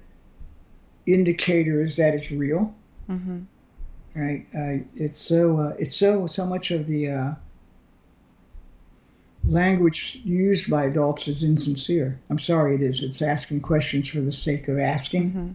[1.05, 2.73] indicator is that it's real.
[3.09, 3.41] Mm-hmm.
[4.15, 4.45] Right?
[4.55, 7.33] Uh, it's so uh, it's so so much of the uh,
[9.47, 12.19] language used by adults is insincere.
[12.29, 13.03] I'm sorry, it is.
[13.03, 15.29] It's asking questions for the sake of asking.
[15.29, 15.51] Mm-hmm.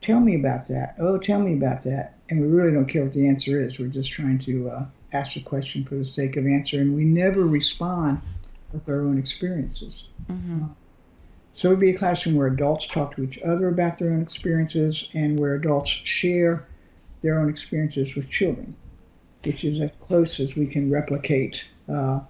[0.00, 0.96] Tell me about that.
[0.98, 2.14] Oh, tell me about that.
[2.28, 3.78] And we really don't care what the answer is.
[3.78, 7.04] We're just trying to uh, ask a question for the sake of answer, and we
[7.04, 8.20] never respond
[8.72, 10.10] with our own experiences.
[10.30, 10.64] Mm-hmm.
[10.64, 10.68] Uh,
[11.52, 14.22] so it would be a classroom where adults talk to each other about their own
[14.22, 16.66] experiences and where adults share
[17.22, 18.74] their own experiences with children,
[19.44, 22.20] which is as close as we can replicate uh,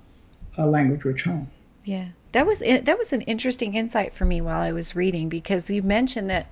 [0.58, 1.50] a language rich home.
[1.84, 2.08] Yeah.
[2.32, 5.82] That was that was an interesting insight for me while I was reading because you
[5.82, 6.50] mentioned that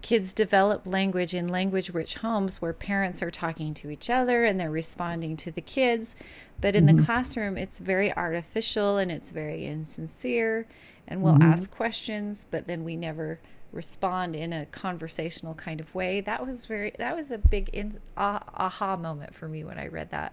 [0.00, 4.58] kids develop language in language rich homes where parents are talking to each other and
[4.58, 6.14] they're responding to the kids
[6.60, 6.98] but in mm-hmm.
[6.98, 10.66] the classroom it's very artificial and it's very insincere
[11.08, 11.52] and we'll mm-hmm.
[11.52, 13.40] ask questions but then we never
[13.72, 17.98] respond in a conversational kind of way that was very that was a big in,
[18.16, 20.32] ah, aha moment for me when i read that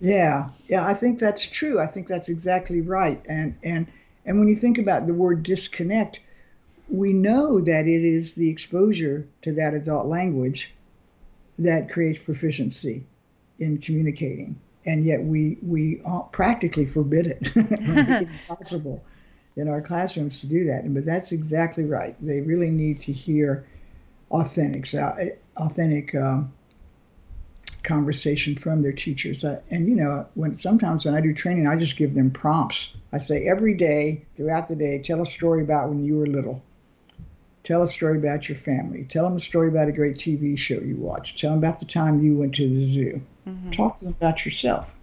[0.00, 1.78] yeah, yeah, I think that's true.
[1.78, 3.22] I think that's exactly right.
[3.28, 3.86] And and
[4.24, 6.20] and when you think about the word disconnect,
[6.88, 10.74] we know that it is the exposure to that adult language
[11.58, 13.04] that creates proficiency
[13.58, 16.00] in communicating, and yet we we
[16.32, 17.52] practically forbid it.
[17.54, 19.04] it's impossible
[19.56, 20.92] in our classrooms to do that.
[20.94, 22.16] But that's exactly right.
[22.24, 23.66] They really need to hear
[24.30, 24.86] authentic,
[25.58, 26.14] authentic.
[26.14, 26.54] Um,
[27.82, 29.44] conversation from their teachers.
[29.44, 32.94] Uh, and you know, when sometimes when I do training, I just give them prompts.
[33.12, 36.62] I say every day throughout the day, tell a story about when you were little.
[37.62, 39.04] Tell a story about your family.
[39.04, 41.38] Tell them a story about a great TV show you watched.
[41.38, 43.20] Tell them about the time you went to the zoo.
[43.46, 43.70] Mm-hmm.
[43.70, 44.98] Talk to them about yourself,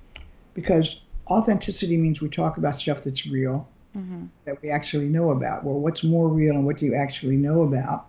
[0.53, 4.25] because authenticity means we talk about stuff that's real, mm-hmm.
[4.45, 5.63] that we actually know about.
[5.63, 8.07] Well, what's more real and what do you actually know about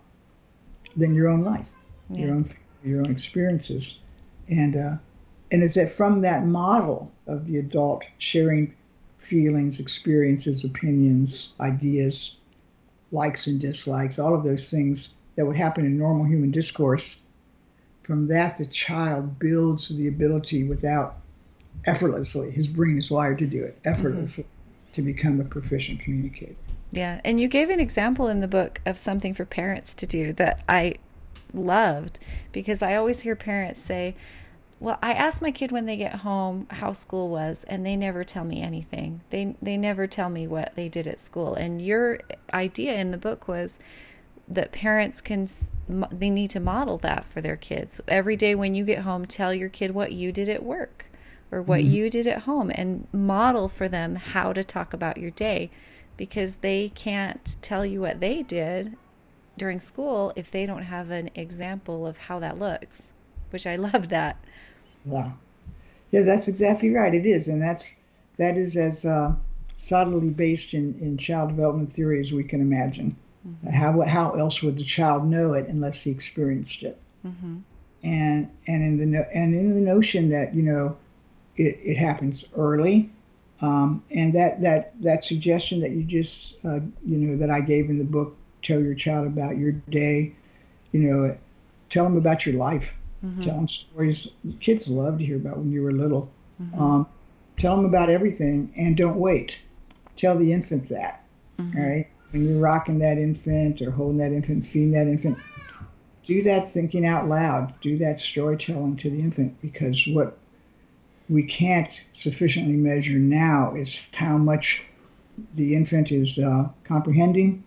[0.96, 1.72] than your own life,
[2.10, 2.26] yeah.
[2.26, 2.46] your own
[2.82, 4.00] your own experiences?
[4.48, 4.96] And uh,
[5.50, 8.74] and it's that from that model of the adult sharing
[9.18, 12.36] feelings, experiences, opinions, ideas,
[13.10, 17.24] likes and dislikes, all of those things that would happen in normal human discourse.
[18.02, 21.16] From that, the child builds the ability without
[21.86, 22.50] effortlessly.
[22.50, 24.92] His brain is wired to do it effortlessly mm-hmm.
[24.94, 26.56] to become a proficient communicator.
[26.90, 30.32] Yeah, and you gave an example in the book of something for parents to do
[30.34, 30.96] that I
[31.52, 32.20] loved
[32.52, 34.14] because I always hear parents say,
[34.80, 38.22] well, I asked my kid when they get home how school was, and they never
[38.22, 39.22] tell me anything.
[39.30, 41.54] They they never tell me what they did at school.
[41.54, 42.20] And your
[42.52, 43.80] idea in the book was
[44.46, 45.48] that parents can
[46.12, 48.00] they need to model that for their kids.
[48.06, 51.06] Every day when you get home, tell your kid what you did at work
[51.50, 51.92] or what mm-hmm.
[51.92, 55.70] you did at home and model for them how to talk about your day
[56.16, 58.96] because they can't tell you what they did
[59.58, 63.12] during school if they don't have an example of how that looks,
[63.50, 64.42] which I love that.
[65.04, 65.32] Yeah,
[66.10, 67.14] yeah, that's exactly right.
[67.14, 68.00] It is, and that's
[68.38, 69.34] that is as uh,
[69.76, 73.16] solidly based in, in child development theory as we can imagine.
[73.46, 73.70] Mm-hmm.
[73.70, 76.98] How how else would the child know it unless he experienced it?
[77.26, 77.58] Mm-hmm.
[78.02, 80.96] And and in the no, and in the notion that you know
[81.56, 83.10] it, it happens early,
[83.60, 87.90] um, and that that that suggestion that you just uh, you know that I gave
[87.90, 90.34] in the book, tell your child about your day,
[90.92, 91.38] you know,
[91.88, 93.40] tell them about your life mm-hmm.
[93.40, 94.32] telling stories.
[94.60, 96.30] Kids love to hear about when you were little.
[96.62, 96.80] Mm-hmm.
[96.80, 97.08] Um,
[97.56, 99.62] tell them about everything and don't wait.
[100.16, 101.24] tell the infant that,
[101.58, 102.08] right?
[102.30, 105.38] When you're rocking that infant or holding that infant, feeding that infant,
[106.24, 107.80] do that thinking out loud.
[107.80, 110.36] Do that storytelling to the infant because what
[111.28, 114.84] we can't sufficiently measure now is how much
[115.54, 117.64] the infant is uh, comprehending.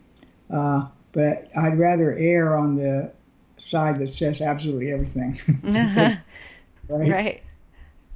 [0.51, 3.11] Uh, but I'd rather err on the
[3.57, 5.39] side that says absolutely everything.
[6.89, 7.11] right?
[7.11, 7.43] Right.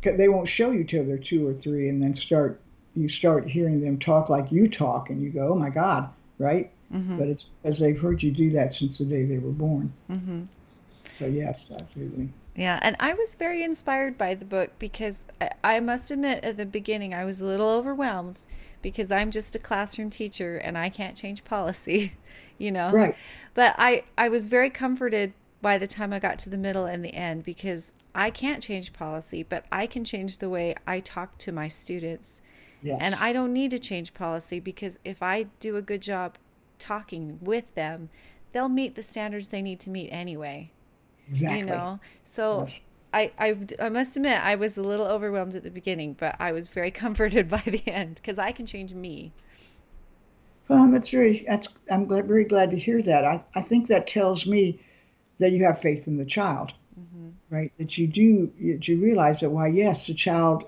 [0.02, 2.62] They won't show you till they're two or three, and then start
[2.96, 6.72] you start hearing them talk like you talk, and you go, "Oh my God!" Right?
[7.18, 9.92] But it's because they've heard you do that since the day they were born.
[10.08, 10.44] hmm
[11.12, 12.30] So yes, absolutely.
[12.56, 16.58] Yeah, and I was very inspired by the book because I, I must admit at
[16.58, 18.46] the beginning I was a little overwhelmed
[18.86, 22.14] because I'm just a classroom teacher and I can't change policy,
[22.60, 22.92] you know.
[22.92, 23.16] Right.
[23.56, 27.04] But I I was very comforted by the time I got to the middle and
[27.04, 31.40] the end because I can't change policy, but I can change the way I talk
[31.40, 32.44] to my students.
[32.84, 33.02] Yes.
[33.04, 36.38] And I don't need to change policy because if I do a good job
[36.78, 38.10] talking with them,
[38.52, 40.70] they'll meet the standards they need to meet anyway
[41.28, 41.60] exactly.
[41.60, 42.82] you know so Yes.
[43.16, 46.52] I, I i must admit i was a little overwhelmed at the beginning but i
[46.52, 49.32] was very comforted by the end because i can change me
[50.68, 51.46] Well, that's very.
[51.48, 51.74] That's.
[51.92, 53.26] I'm glad, very glad to hear that.
[53.26, 54.80] I, I think that tells me
[55.40, 57.30] that you have faith in the child, mm-hmm.
[57.50, 57.72] right?
[57.78, 58.52] That you do.
[58.60, 59.52] That you realize that.
[59.52, 60.66] Why, yes, the child,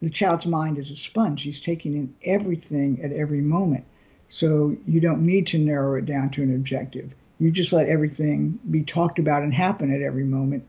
[0.00, 1.42] the child's mind is a sponge.
[1.42, 3.84] He's taking in everything at every moment.
[4.28, 7.14] So you don't need to narrow it down to an objective.
[7.38, 10.66] You just let everything be talked about and happen at every moment,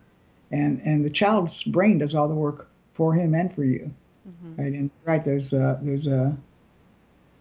[0.53, 3.93] and and the child's brain does all the work for him and for you,
[4.57, 4.73] right?
[4.73, 6.35] And right, those uh, those uh,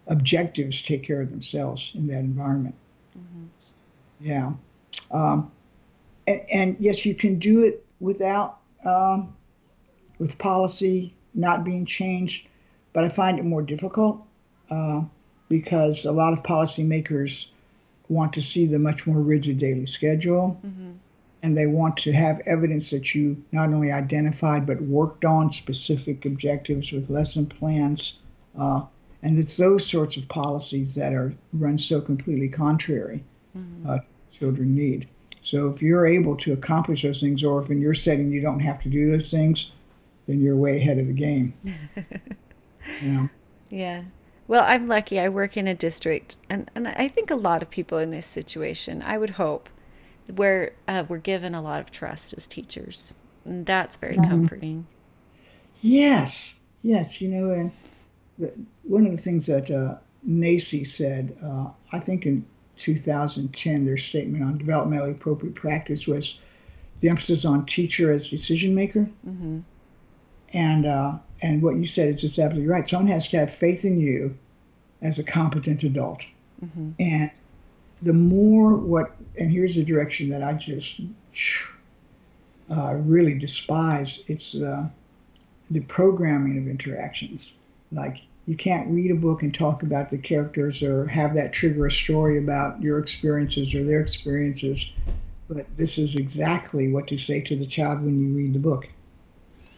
[0.06, 2.74] objectives take care of themselves in that environment.
[4.20, 4.52] Yeah.
[5.10, 5.50] Um,
[6.26, 9.34] and, and yes, you can do it without, um,
[10.18, 12.48] with policy not being changed,
[12.92, 14.24] but I find it more difficult
[14.70, 15.02] uh,
[15.48, 17.50] because a lot of policymakers
[18.08, 20.60] want to see the much more rigid daily schedule.
[21.42, 26.24] And they want to have evidence that you not only identified but worked on specific
[26.24, 28.18] objectives with lesson plans.
[28.56, 28.82] Uh,
[29.22, 33.24] and it's those sorts of policies that are run so completely contrary
[33.56, 34.00] uh, to what
[34.30, 35.08] children need.
[35.40, 38.60] So if you're able to accomplish those things, or if in your setting you don't
[38.60, 39.72] have to do those things,
[40.26, 41.54] then you're way ahead of the game.
[43.02, 43.28] you know?
[43.72, 44.02] yeah
[44.46, 47.70] well i'm lucky i work in a district and, and i think a lot of
[47.70, 49.68] people in this situation i would hope
[50.34, 54.86] where uh, we're given a lot of trust as teachers and that's very comforting
[55.82, 57.72] Yes, yes, you know, and
[58.38, 58.54] the,
[58.84, 64.44] one of the things that uh, NAEYC said, uh, I think in 2010, their statement
[64.44, 66.40] on developmentally appropriate practice was
[67.00, 69.10] the emphasis on teacher as decision maker.
[69.24, 69.60] hmm
[70.52, 72.88] And uh, and what you said is just absolutely right.
[72.88, 74.38] Someone has to have faith in you
[75.00, 76.24] as a competent adult.
[77.00, 77.30] And
[78.02, 81.00] the more what, and here's the direction that I just
[82.70, 84.24] uh, really despise.
[84.28, 84.88] It's uh,
[85.70, 87.58] the programming of interactions.
[87.92, 91.86] Like you can't read a book and talk about the characters or have that trigger
[91.86, 94.96] a story about your experiences or their experiences.
[95.48, 98.88] But this is exactly what to say to the child when you read the book.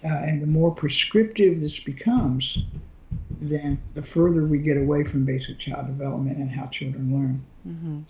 [0.04, 2.64] Uh, and the more prescriptive this becomes,
[3.40, 7.44] then the further we get away from basic child development and how children learn.
[7.64, 8.00] Hmm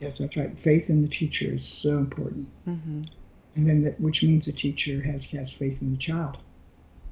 [0.00, 0.58] Yes, that's right.
[0.58, 2.48] Faith in the teacher is so important.
[2.66, 3.02] Mm-hmm.
[3.54, 6.38] And then that, which means the teacher has has faith in the child,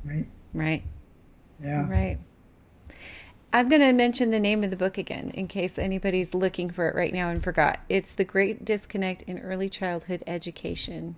[0.05, 0.27] right?
[0.53, 0.83] right
[1.63, 1.89] Yeah.
[1.89, 2.19] Right.
[3.55, 6.89] I'm going to mention the name of the book again in case anybody's looking for
[6.89, 7.81] it right now and forgot.
[7.89, 11.17] It's The Great Disconnect in Early Childhood Education.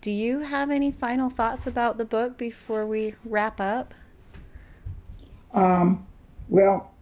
[0.00, 3.94] Do you have any final thoughts about the book before we wrap up?
[5.54, 6.04] Um,
[6.48, 6.92] well,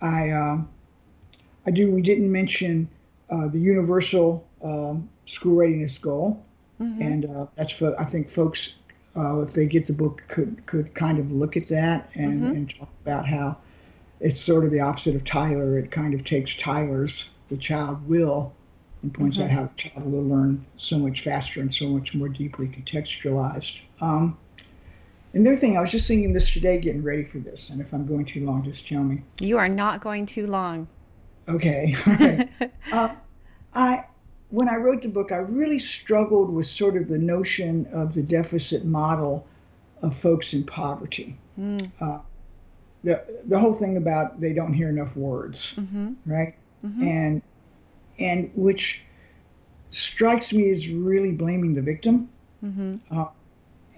[0.00, 0.70] I um,
[1.66, 1.92] I do.
[1.92, 2.88] We didn't mention
[3.30, 6.44] uh, the universal um, school readiness goal,
[6.78, 8.76] and uh, that's for I think folks
[9.16, 12.78] uh, if they get the book could could kind of look at that and, and
[12.78, 13.58] talk about how
[14.20, 15.78] it's sort of the opposite of Tyler.
[15.78, 18.54] It kind of takes Tyler's the child will
[19.02, 22.28] and points out how the child will learn so much faster and so much more
[22.28, 23.80] deeply contextualized.
[24.00, 24.38] Um,
[25.34, 28.06] another thing, I was just thinking this today, getting ready for this, and if I'm
[28.06, 29.22] going too long, just tell me.
[29.40, 30.88] You are not going too long.
[31.48, 31.94] Okay.
[32.08, 32.48] okay.
[32.92, 33.14] uh,
[33.74, 34.04] I
[34.50, 38.22] when I wrote the book, I really struggled with sort of the notion of the
[38.22, 39.46] deficit model
[40.02, 41.36] of folks in poverty.
[42.00, 42.18] Uh,
[43.02, 46.54] the the whole thing about they don't hear enough words, hmm right?
[47.02, 47.42] And
[48.18, 49.04] and which
[49.90, 52.28] strikes me as really blaming the victim.
[52.60, 53.26] hmm Uh,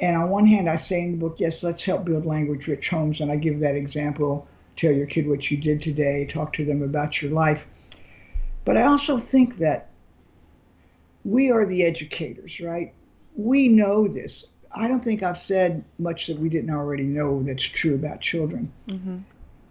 [0.00, 2.90] and on one hand, I say in the book, yes, let's help build language rich
[2.90, 3.20] homes.
[3.20, 6.82] And I give that example tell your kid what you did today, talk to them
[6.82, 7.66] about your life.
[8.64, 9.90] But I also think that
[11.24, 12.94] we are the educators, right?
[13.36, 14.50] We know this.
[14.72, 18.72] I don't think I've said much that we didn't already know that's true about children.
[18.88, 19.18] Mm-hmm.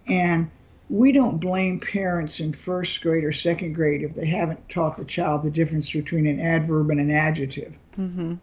[0.08, 0.50] And
[0.88, 5.04] we don't blame parents in first grade or second grade if they haven't taught the
[5.04, 7.78] child the difference between an adverb and an adjective.
[7.98, 8.34] Mm-hmm.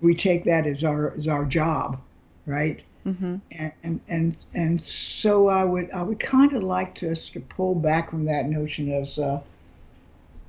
[0.00, 2.00] We take that as our as our job,
[2.46, 2.82] right?
[3.06, 3.36] Mm-hmm.
[3.82, 7.74] And, and and so I would I would kind of like to us to pull
[7.74, 9.42] back from that notion as uh,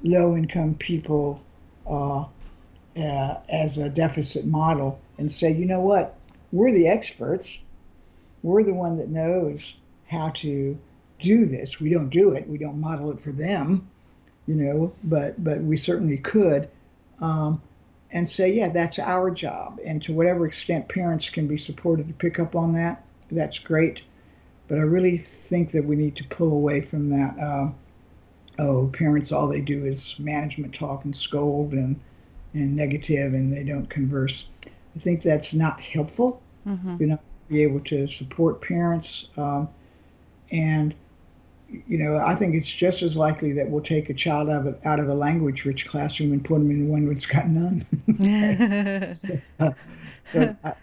[0.03, 1.41] low income people
[1.85, 2.25] uh,
[2.97, 6.15] uh, as a deficit model and say, you know what,
[6.51, 7.61] we're the experts.
[8.41, 9.77] We're the one that knows
[10.07, 10.77] how to
[11.19, 11.81] do this.
[11.81, 12.47] We don't do it.
[12.47, 13.89] We don't model it for them,
[14.47, 16.69] you know, but but we certainly could.
[17.19, 17.61] Um,
[18.11, 19.79] and say, yeah, that's our job.
[19.85, 24.03] And to whatever extent parents can be supported to pick up on that, that's great.
[24.67, 27.37] But I really think that we need to pull away from that.
[27.39, 27.71] Uh,
[28.59, 31.99] oh, parents, all they do is management talk and scold and,
[32.53, 34.49] and negative, and they don't converse.
[34.95, 36.41] I think that's not helpful.
[36.65, 36.97] Mm-hmm.
[36.99, 39.29] You're not be able to support parents.
[39.37, 39.69] Um,
[40.51, 40.95] and
[41.69, 44.75] you know, I think it's just as likely that we'll take a child out of
[44.75, 47.81] a, out of a language-rich classroom and put them in one that's got none.
[49.05, 49.71] so, uh,
[50.31, 50.73] so I,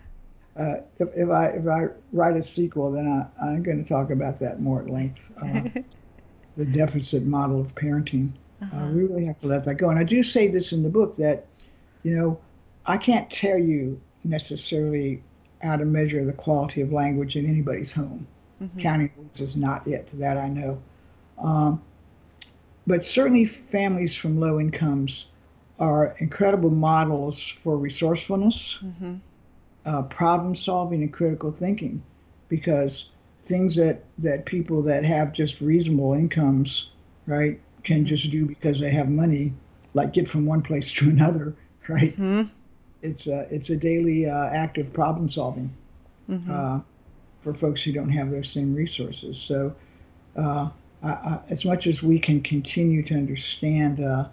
[0.61, 4.11] uh, if, if, I if I write a sequel, then I, I'm going to talk
[4.11, 5.33] about that more at length.
[5.43, 5.80] Uh,
[6.57, 8.33] the deficit model of parenting.
[8.61, 9.91] Uh, we really have to let that go.
[9.91, 11.47] And I do say this in the book that,
[12.03, 12.41] you know,
[12.87, 15.22] I can't tell you necessarily
[15.62, 18.26] how to measure the quality of language in anybody's home.
[18.62, 18.78] Mm-hmm.
[18.78, 20.80] Counting words is not it, that I know.
[21.38, 21.82] Um,
[22.86, 25.30] but certainly, families from low incomes
[25.80, 29.14] are incredible models for resourcefulness, Mm-hmm.
[29.84, 32.02] uh, problem solving, and critical thinking
[32.48, 33.10] because
[33.42, 36.90] things that, that people that have just reasonable incomes,
[37.26, 39.54] right, can just do because they have money,
[39.94, 41.56] like get from one place to another,
[41.88, 42.16] right?
[42.16, 42.48] Mm-hmm.
[43.00, 45.74] It's a, it's a daily uh, act of problem solving
[46.30, 46.50] Mm-hmm.
[46.52, 46.80] uh,
[47.43, 49.40] for folks who don't have those same resources.
[49.40, 49.74] So,
[50.36, 50.70] uh,
[51.03, 54.28] I, I, as much as we can continue to understand uh,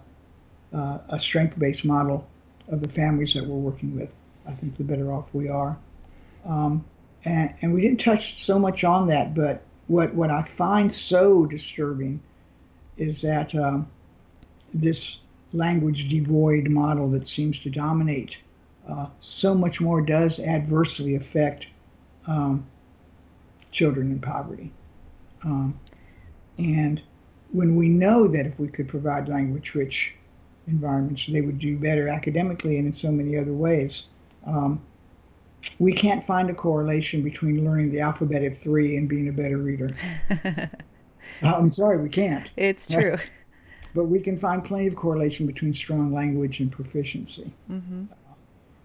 [0.72, 2.26] uh, a strength based model
[2.68, 5.78] of the families that we're working with, I think the better off we are.
[6.44, 6.84] Um,
[7.24, 11.46] and, and we didn't touch so much on that, but what, what I find so
[11.46, 12.22] disturbing
[12.96, 13.88] is that um,
[14.72, 18.40] this language devoid model that seems to dominate
[18.88, 21.66] uh, so much more does adversely affect
[22.26, 22.66] um,
[23.70, 24.72] children in poverty.
[25.44, 25.78] Um,
[26.58, 27.02] and
[27.52, 30.14] when we know that if we could provide language rich
[30.66, 34.08] environments, they would do better academically and in so many other ways.
[34.46, 34.82] Um,
[35.78, 39.58] we can't find a correlation between learning the alphabet at three and being a better
[39.58, 39.90] reader.
[41.42, 42.50] I'm sorry, we can't.
[42.56, 43.16] It's true.
[43.92, 47.52] But we can find plenty of correlation between strong language and proficiency.
[47.68, 48.04] Mm-hmm.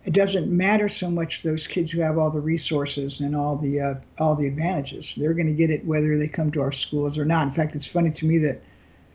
[0.06, 3.82] It doesn't matter so much those kids who have all the resources and all the
[3.82, 5.16] uh, all the advantages.
[5.16, 7.44] They're going to get it whether they come to our schools or not.
[7.44, 8.62] In fact, it's funny to me that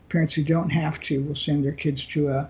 [0.09, 2.49] parents who don't have to will send their kids to a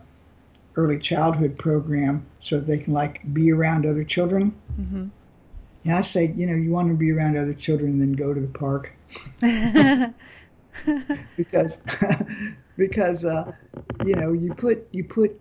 [0.75, 4.55] early childhood program so that they can like be around other children.
[4.79, 5.07] Mm-hmm.
[5.83, 8.39] And I say, you know, you want to be around other children, then go to
[8.39, 8.93] the park
[11.37, 11.83] because
[12.77, 13.51] because uh,
[14.05, 15.39] you know you put you put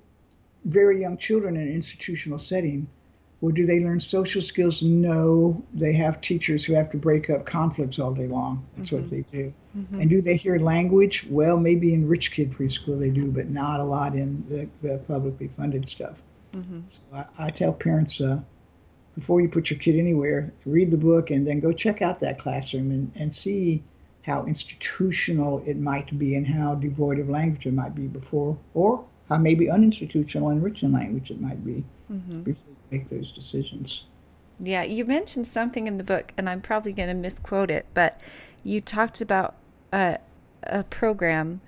[0.65, 2.89] very young children in an institutional setting.
[3.41, 4.83] Well, do they learn social skills?
[4.83, 5.65] No.
[5.73, 8.67] They have teachers who have to break up conflicts all day long.
[8.77, 9.55] That's what they do.
[9.77, 10.01] Mm-hmm.
[10.01, 11.27] And do they hear language?
[11.29, 14.99] Well, maybe in rich kid preschool they do, but not a lot in the, the
[14.99, 16.21] publicly funded stuff.
[16.53, 16.81] Mm-hmm.
[16.89, 18.43] So I, I tell parents uh,
[19.15, 22.39] before you put your kid anywhere, read the book and then go check out that
[22.39, 23.83] classroom and, and see
[24.23, 29.05] how institutional it might be and how devoid of language it might be before, or
[29.31, 32.41] how maybe uninstitutional and rich in language it might be Mm-hmm.
[32.43, 34.05] before you make those decisions.
[34.59, 38.21] Yeah, you mentioned something in the book, and I'm probably going to misquote it, but
[38.65, 39.55] you talked about
[39.93, 40.19] a,
[40.65, 41.61] a program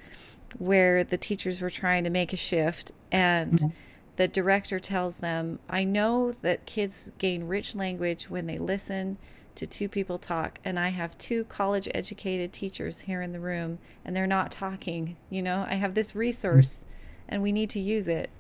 [0.59, 3.73] where the teachers were trying to make a shift, and
[4.17, 9.17] the director tells them, I know that kids gain rich language when they listen
[9.55, 13.79] to two people talk, and I have two college educated teachers here in the room,
[14.05, 15.17] and they're not talking.
[15.31, 16.85] You know, I have this resource,
[17.29, 18.31] and we need to use it.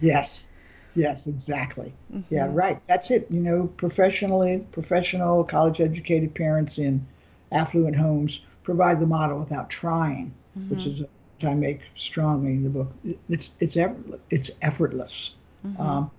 [0.00, 0.50] Yes.
[0.94, 1.92] Yes, exactly.
[2.12, 2.34] Mm-hmm.
[2.34, 2.80] Yeah, right.
[2.86, 3.28] That's it.
[3.30, 7.06] You know, professionally, professional, college educated parents in
[7.52, 10.34] affluent homes provide the model without trying,
[10.68, 10.88] which mm-hmm.
[10.88, 12.92] is which I make strongly in the book.
[13.28, 14.20] It's it's effortless.
[14.30, 15.36] It's effortless.
[15.64, 15.80] Mm-hmm.
[15.80, 16.10] Um,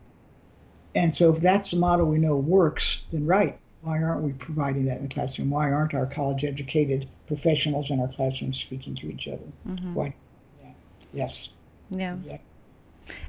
[0.95, 4.85] and so, if that's the model we know works, then right, why aren't we providing
[4.85, 5.49] that in the classroom?
[5.49, 9.45] Why aren't our college educated professionals in our classrooms speaking to each other?
[9.93, 10.13] Why?
[10.61, 10.71] Yeah.
[11.13, 11.53] Yes.
[11.91, 12.17] Yeah.
[12.25, 12.37] Yeah.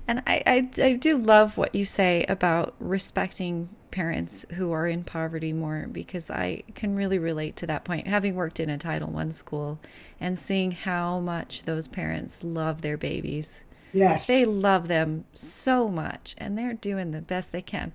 [0.09, 5.05] And I, I, I do love what you say about respecting parents who are in
[5.05, 8.07] poverty more because I can really relate to that point.
[8.07, 9.79] Having worked in a Title I school
[10.21, 13.65] and seeing how much those parents love their babies.
[13.93, 14.27] Yes.
[14.27, 17.93] They love them so much and they're doing the best they can.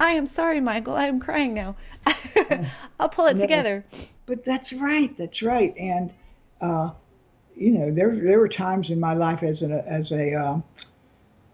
[0.00, 0.94] I am sorry, Michael.
[0.94, 1.76] I am crying now.
[3.00, 3.42] I'll pull it No.
[3.42, 3.84] together.
[4.26, 5.16] But that's right.
[5.16, 5.74] That's right.
[5.76, 6.12] And
[6.60, 6.90] uh,
[7.58, 10.64] you know, there there were times in my life as a as a, um,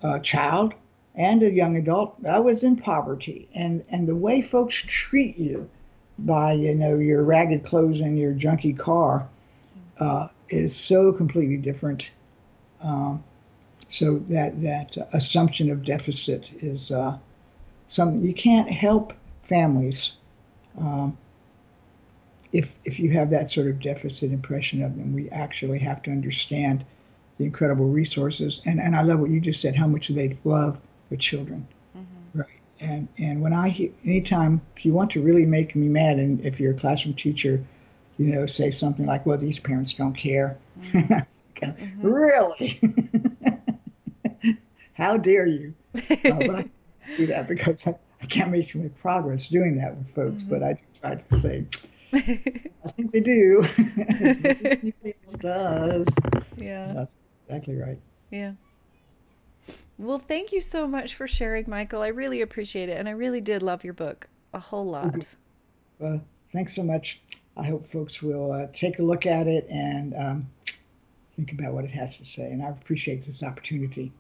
[0.03, 0.75] a child
[1.15, 5.71] and a young adult, I was in poverty, and and the way folks treat you
[6.19, 9.29] by you know your ragged clothes and your junky car
[9.99, 12.11] uh, is so completely different.
[12.83, 13.23] Um,
[13.87, 17.17] so that that assumption of deficit is uh,
[17.87, 20.13] something you can't help families.
[20.79, 21.17] Um,
[22.55, 26.13] if if you have that sort of deficit impression of them, we actually have to
[26.13, 26.87] understand
[27.37, 28.63] the incredible resources.
[28.65, 30.81] And and I love what you just said, how much they love
[31.11, 31.67] the children,
[32.33, 32.47] right?
[32.81, 36.47] And and when I hear anytime if you want to really make me mad, and
[36.47, 37.63] if you're a classroom teacher,
[38.19, 40.57] you know, say something like, "Well, these parents don't care."
[42.03, 42.81] Really?
[44.95, 45.75] how dare you?
[46.25, 46.65] Uh, but I
[47.17, 50.43] do that because I, I can't make any progress doing that with folks.
[50.43, 51.67] But I do try to say,
[52.85, 53.63] I think they do,
[54.21, 56.09] as much as does.
[56.57, 56.93] Yeah.
[56.93, 57.17] That's
[57.49, 57.99] exactly right.
[58.31, 58.53] Yeah.
[59.99, 62.03] Well, thank you so much for sharing, Michael.
[62.03, 62.99] I really appreciate it.
[62.99, 65.27] And I really did love your book a whole lot.
[66.03, 66.19] Uh,
[66.53, 67.21] thanks so much.
[67.57, 70.51] I hope folks will uh, take a look at it and um,
[71.37, 72.51] think about what it has to say.
[72.51, 74.13] And I appreciate this opportunity.